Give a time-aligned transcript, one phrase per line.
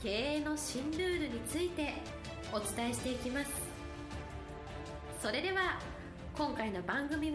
[0.00, 1.92] 経営の新ルールについて
[2.52, 3.50] お伝えしていきます。
[5.20, 5.80] それでは
[6.36, 7.34] 今回の番組を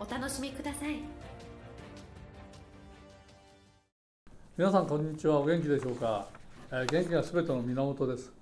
[0.00, 0.96] お楽しみください。
[4.58, 5.38] 皆さんこんにちは。
[5.38, 6.26] お元気でしょうか、
[6.72, 8.32] えー元気がすべての源です、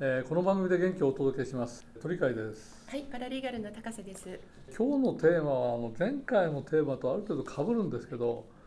[0.00, 1.86] えーこの番組で元気をお届けします。
[2.02, 2.84] 鳥海です。
[2.90, 4.38] はい、パラリーガルの高瀬です。
[4.76, 8.57] 今日のテーマはあの前回のテーマとある程度被るんですけど、えー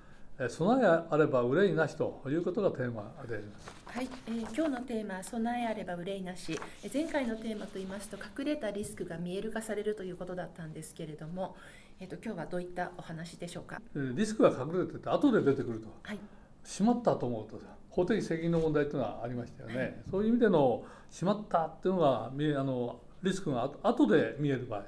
[0.49, 3.72] 備えあれば憂いなしということがテーマであります。
[3.85, 6.59] はい、えー今日のテーマは備えあれば憂いなし。
[6.83, 11.56] えー前回のテーマと言いますと隠れたリスクが見える化されるということだったんですけれども、
[12.00, 13.80] えっ、と今日はどういったお話でしょうか？
[13.95, 16.19] えーリスクが隠れてて後で出てくるとはい、
[16.63, 24.86] しまったと思うと法的責任の問題というのはありましたよね、そういう意味でのしまったっていうのが見えあのリスクが後後で見える場合。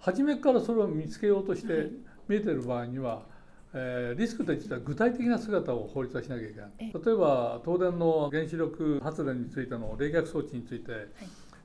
[0.00, 1.90] 初めからそれを見つけようとしてはい。
[2.28, 3.22] 見えてる場合には、
[3.72, 6.70] えーリスクと実は具体的な姿を法律はしなきゃいけない。
[6.78, 10.86] え例えば東電の原子力発電についての冷却装置について、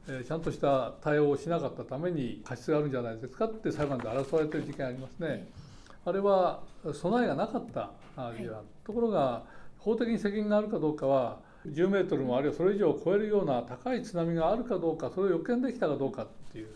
[0.07, 5.47] えーちゃんとした対応をしなかったために過失があるんじゃないですかって裁判で争われてる事件ありますね。
[6.05, 6.61] あれは
[6.93, 9.43] 備えがなかったあ事案、ところが
[9.79, 16.67] 法的に責任があるかどうかは10メートルもあるいはそれ以上を超えるような高い津波があるかどうかそれを予見できたかどうかっていう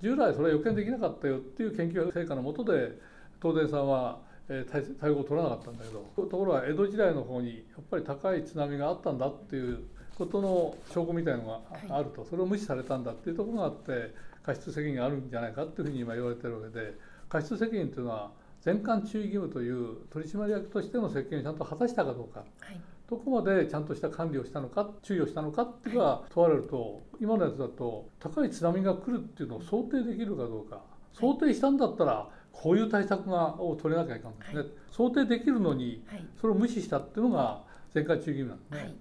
[0.00, 2.98] 従来それは予見できなかったよっていう研究成果のもとで
[3.42, 9.84] 東電さんはえー対対応を取らなかったんだけどところが江戸時代の方にやっぱり高い津波があったんだっていう
[10.18, 16.94] ことの証拠みたいのがああると、それを無視されたんだっていうところがあって過失責任があるんじゃないかっていうふうに今言われてるわけで
[17.28, 18.30] 過失責任というのは
[18.60, 22.40] 全館注意義務という取締役としての責任をちゃんと果たしたかどうか。
[22.40, 30.82] はい、どこまでちゃんとした管理をしたのか注意をしたのかっていうのが問われると今のやつだと高い津波が来るっていうのを想定できるかどうか。
[31.12, 32.28] 想定したんだったら
[32.60, 34.68] こういう対策がを取れなきゃいかんですね、はい。
[34.92, 37.62] 想定できるのにはい、それを無視したっていうのが
[37.94, 38.94] 全館注意義務なんですね、はい、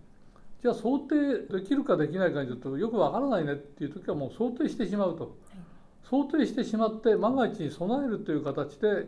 [0.62, 5.36] じゃあ想定できるかできないかにちょっとよくわからないねっていう時はもう想定してしまうと、
[6.10, 9.08] 想定してしまって万が一に備えるという形で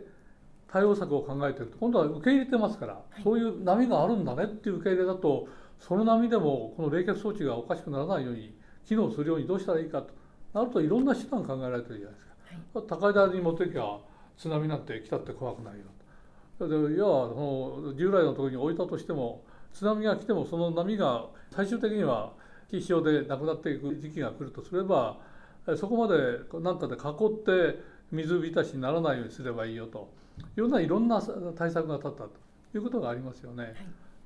[0.68, 1.78] 対応策を考えていると。
[1.78, 3.24] 今度は受け入れてますから、い。
[3.24, 5.48] そういう波があるんだねっていう受け入れだと
[5.80, 8.54] その波でもこの冷却装置がおかしくならないように
[8.86, 10.10] 機能するようにどうしたらいいかと。
[10.54, 12.80] なるといろんな手段考えられてるじゃないですか。
[12.80, 13.98] はい、高い台に持っていきゃ
[14.42, 15.86] 津波なんて来たって怖くないよ
[16.60, 22.34] だっていやその従来のところに置いたとしても津波が来てもその波が最終的には
[22.70, 25.18] 気象でなくなっていく時期が来るとすれば
[25.68, 26.16] えそこまで
[26.60, 27.80] なんかで囲って
[28.12, 30.10] 水浸しにならないようにすればいいよと
[30.58, 31.22] いろんないろんな
[31.56, 32.32] 対策が立ったと
[32.74, 33.74] いうことがありますよね。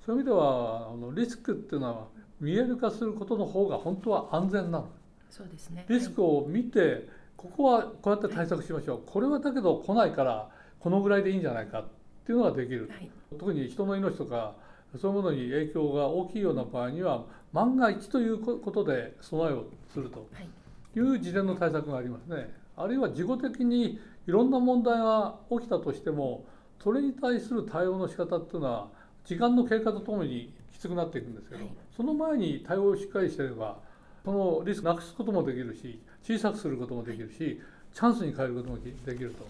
[0.05, 2.07] そういう意味ではあのリスクっていうのは
[2.39, 4.87] 見える化することの方が本当は安全なの。
[5.29, 5.85] そうですね。
[5.89, 11.85] リスクを見て、ここはこうやって対策しましょう、これはだけど来ないから、このぐらいでいいんじゃないかっ
[12.25, 14.55] ていうのができる、はい、特に人の命とか、
[14.99, 20.49] そういうものに影響が大きいような場合には、万が一ということで備えをするとはい、
[20.97, 22.53] いう事前の対策がありますね。
[22.77, 26.45] あるいは事後的にいろんな問題が起きたとしても、
[26.83, 28.89] それに対する対応の仕方っていうのは、
[29.25, 31.73] 時間の経過とともにきつくなっていくんですけど、はい。
[31.95, 33.77] その前に対応をしっかりしてれば、
[34.23, 37.61] そのリスクなくすこともできるし、小さくすることもできるし、
[37.93, 39.45] チャンスに変えることもできると。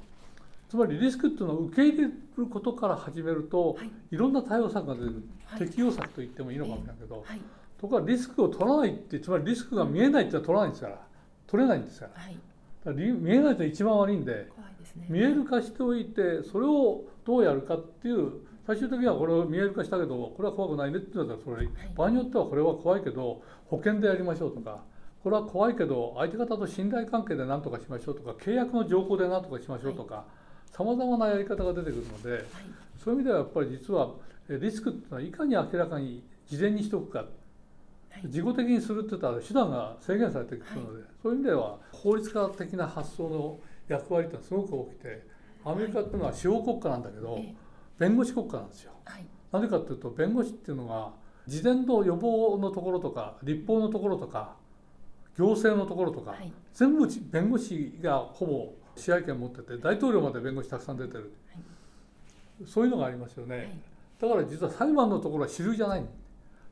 [0.67, 3.89] つまりリスクっていうのを受け入れることから始めると、はい。
[4.11, 5.59] い、ろんな対応策が出る、はい。
[5.59, 7.39] 適用策と言ってもいいのかもしれないけど、はい、
[7.79, 11.01] ところがリスクを取らないって、つまりリスクが見えないって取らないんですから、
[11.47, 12.21] 取れないんですから。
[12.21, 12.33] はい、
[12.83, 15.05] だからり見えないと一番悪いんで、ね。
[15.09, 18.33] 見える化しておいて、それをどうやるかっていう、
[18.67, 24.83] 最終的にはこれを見える化したけど、これは怖くないねって言うんだったら、それ、場合によってはこれは怖いけど、保険でやりましょうとか、
[25.25, 30.23] これは怖いけど、相手方と信頼関係で何とかしましょうとか、契約の条項で何とかしましょうとか、
[30.71, 32.43] さまざまなやり方が出てくるので、はい、
[33.03, 34.11] そういう意味ではやっぱり実は、
[34.47, 37.19] えリスクっていうのはいかに明らかに事前にしておくか。
[37.21, 37.25] は
[38.19, 43.57] い、自己的にするって言ったら手段が制限されてくるので、そういう意味では法律家的な発想の
[43.87, 45.23] 役割ってのはすごく大きくて
[45.63, 47.55] アメリカっていうのは司法国家なんだけど、ええ
[47.97, 48.91] 弁護士国家なんですよ。
[49.05, 51.13] はい、なぜかっていうと弁護士っていうのが
[51.47, 54.57] 事前の予防のところとか立法のところとか
[55.37, 61.33] 行政のところとか、はい、全部弁護士がほぼ支配権持ってて大統領まで弁護士たくさん出てる、
[62.65, 63.57] そういうのがありますよね。
[63.57, 63.69] はい、
[64.19, 66.05] だから実は裁判のところは主流じゃない。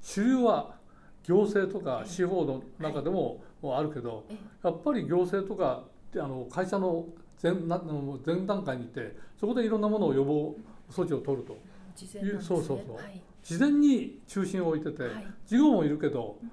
[0.01, 0.75] 主流は
[1.23, 4.25] 行政とか司法の中でもあるけど、
[4.63, 5.83] やっぱり行政とか
[6.15, 7.07] あの会社の
[7.41, 7.81] 前な
[8.25, 10.55] 前段階にいてそこでいろんなものを予防
[10.89, 11.53] 措置を取ると。
[11.53, 16.49] いう、ね、そうそうそう、はい、事前に中心を置いてて、はい、事後もいるけど、えー、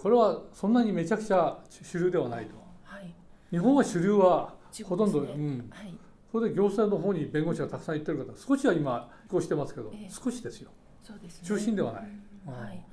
[0.00, 3.14] これはそんなにめちゃくちゃ主流ではないと、はい、
[3.50, 5.94] 日本は主流はほとんど、ね、うん、はい、
[6.32, 10.70] それで行政の方に弁護士がたくさん行ってる方少しは今移行してますけど、えー、少しですよ。
[11.02, 12.02] そうです、ね、中心ではない、
[12.46, 12.84] うん、はい。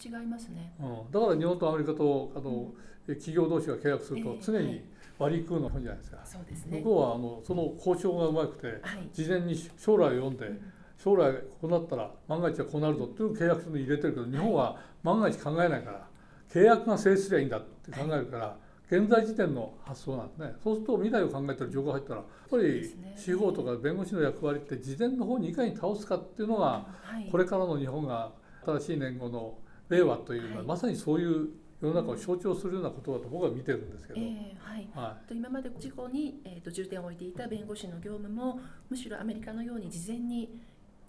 [0.00, 2.72] 全く違いますね、うん、だから日本とアメリカとあの、
[3.06, 4.82] うん、企業同士が契約すると常に
[5.18, 8.80] 割り食うの本じゃないですか、そうですね、向こうはあのその交渉がうまくて、
[9.12, 10.46] 事前に将来を読んで、
[10.96, 16.06] 将来こうなったら万が一はこうなるぞっていう契約書に入れてるけど日本は万が一考えないから
[16.52, 18.56] 契約が成立すりゃいいんだって考えるから
[18.90, 20.54] 現在時点の発想なんですね。
[20.64, 26.86] そうすると未来を考えてる情報が入ったらやっぱり司法とか弁護士の役割って事前の方にいかに倒すかっていうのが
[27.30, 28.32] これからの日本が
[28.64, 29.58] 新しい年号の
[29.90, 31.48] 令和というのはまさにそういう
[31.82, 34.88] 世の中を象徴するようなことだと僕は見てるんですけど、えー、はい。
[34.94, 38.58] はい、と今まで事故に、えーと、重点を置いていた弁護士の業務も
[38.88, 40.60] むしろアメリカのように事前に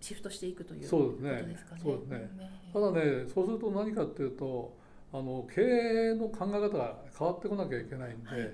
[0.02, 1.82] シフトしていくということですかね。
[1.82, 2.52] そうですね。
[2.72, 4.78] ただねそうすると何かっていうと
[5.12, 8.52] あの経営の考え方が変わってこなきゃいけないんで、はい、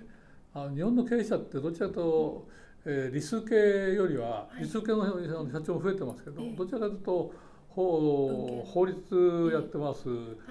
[0.53, 2.47] あの日本の経営者ってどちらかというと、
[2.85, 3.55] えー、理数系
[3.95, 5.05] よりは、理数系の
[5.51, 7.33] 社長も増えてますけど、どちらかというと
[7.69, 10.03] 法法律やってます、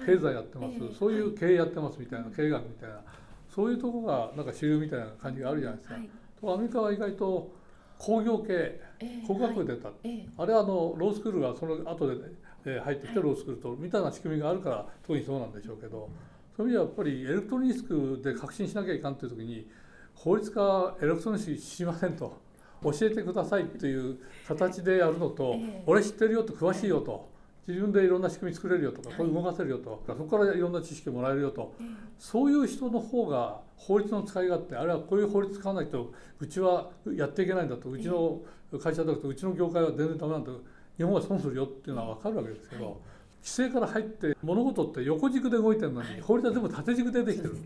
[0.05, 3.01] 経済やってます、そういう経営やってますみたいな経営学みたいな
[3.49, 5.95] そういうところがなんか主流みたいな感じがあるじゃないですか。
[6.41, 7.51] とアメリカは意外と
[7.97, 8.79] 工業系
[9.27, 9.89] 工学部出た、
[10.37, 12.15] あれはあのロースクールがその後で、
[12.65, 16.09] え入ってきてロースクールとみたいな仕組みがあるから特にそうなんでしょうけど
[16.57, 19.67] そういう意味ではやっぱりエレクトロニスクで革新しなきゃいかんという時に
[20.15, 22.45] 法律家エレクトロニスクしませんと。
[22.83, 24.17] 教えてくださいという
[24.47, 25.55] 形でやるのと、
[25.85, 27.29] 俺知ってるよと詳しいよと。
[27.67, 30.03] 自分でいろんな仕組み作れるよとかこれ動かせるよと。
[30.05, 31.73] かそこからいろんな知識をもらえるよと。
[32.19, 37.89] そういう人の方が法律の使い勝手あるいはこういう法律使わないとうちはやっていけないんだと。
[37.89, 38.41] うちの
[38.79, 40.61] 会社だとうちの業界は全然ダメなんだと。
[40.97, 43.01] 日本は損するよっていうのは分かるわけですけど
[43.43, 47.57] 規制から入って物事って横軸で動いてるのに法律は全部縦軸でできてる。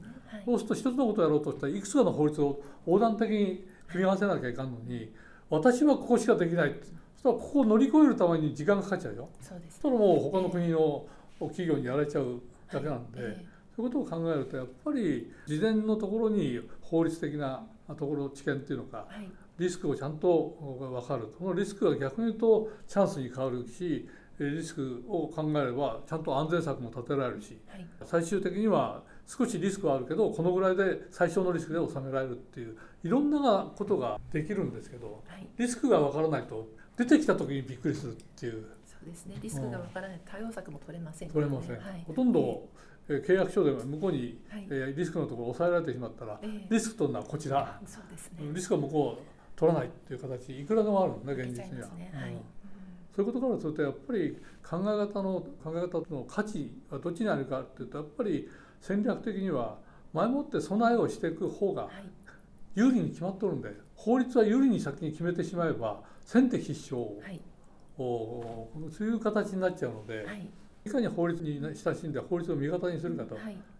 [0.45, 5.11] そうすると一つのことをやろうとしたらいくつかの法律を横断的に組み合わせなきゃいかんのに
[5.49, 6.75] 私はここしかできない
[7.21, 9.29] そしたらここを乗り越えるために時間がかかっちゃうよ。
[9.41, 11.05] そうです、ね、そしたらもう他の国の
[11.39, 13.45] 企業にやられちゃうだけなんで、はい、
[13.75, 21.27] そういうことを考えるとやっぱり事前のところに法律的なところ知見っていうのか、はい、リスクをちゃんと分かる。
[21.37, 24.07] そのリスクが逆に言うとチャンスに変わるし
[24.39, 36.67] リスクを考えればちゃんと安全策も立てられるし、はい、最終的には少しリスクはあるけどこのぐらいで最小のリスクで収められるっていういろんなことができるんですけど、はい、リスクが分からないと
[36.99, 38.65] 出てきた時にびっくりするっていう。
[38.85, 39.37] そうですね。
[39.41, 42.67] リスクが分からない、対応策も取れません、ね、取れません、はい、ほとんど、
[43.07, 47.79] えー、契約書で向こうに、はい、えー、リスクのところを抑えられてしまったら、えー、リスク取るのはこちら。
[47.85, 48.51] そうですね。
[48.53, 51.87] リスクは向こう取らないっていう形いくらでもあるんだ現実には。
[51.89, 52.11] ね。
[52.13, 52.39] はい、うん。
[53.15, 58.49] そういうことからするとやっぱり考え方の考え方の価値はどっちにあるかっていうとやっぱり
[58.81, 59.77] 戦略的には
[60.11, 61.89] 前もって備えをしていく方が
[62.75, 67.41] 有利に決まっとるんで法律は有利に先に決めてしまえば先手必勝、はい、
[67.97, 70.47] そういう形になっちゃうので、はい、
[70.85, 73.39] いかに法律に親しんで法律を味方にするかとい。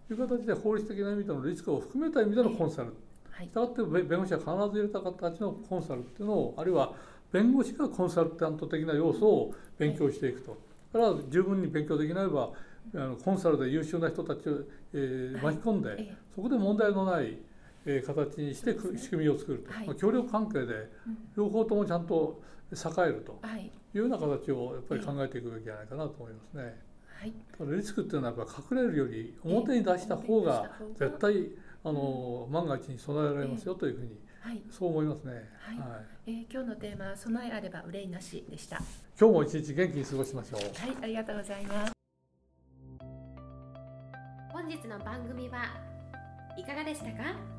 [0.10, 2.96] う形で法律的な意味でのリスクを含めた意味でのコンサル、
[3.30, 6.94] はい、したがって弁護士は必ず入れた形のコンサルっていうのをあるいは
[7.32, 10.58] 弁護士がコンサルタント的な要素を勉強していくと。
[10.92, 12.50] だから十分に勉強できないば
[12.96, 17.38] あのコンサルで優秀な人たちを、えー、巻き込んで、はい、そこで問題のない、
[17.92, 20.92] えー、形にして仕組みを作ると、はい、まあ、協力関係で
[21.36, 22.40] 両方ともちゃんと
[22.72, 23.40] 栄えると
[23.96, 26.80] いうような形をやっぱり考えていくべきじゃないかなと思いますね。
[27.20, 27.34] はい、
[27.76, 31.50] リスクっていうのはやっぱ隠れるより表に出した方が絶対
[31.84, 35.50] あの万が一に備えられますよというふうに、はい、そう思いますね。
[35.60, 35.78] はい。
[35.80, 35.86] は
[36.28, 38.78] い、えー、今日のテーマは備えあれば憂いなしでした。
[39.20, 40.62] 今日も一日元気に過ごしましょう。
[40.62, 41.94] はい、ありがとうございます。
[44.54, 45.64] 本日の番組は
[46.56, 47.59] いかがでしたか？